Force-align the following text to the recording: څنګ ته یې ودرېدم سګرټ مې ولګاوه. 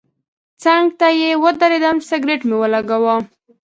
څنګ 0.63 0.87
ته 0.99 1.07
یې 1.19 1.31
ودرېدم 1.43 1.97
سګرټ 2.09 2.41
مې 2.49 2.55
ولګاوه. 2.59 3.15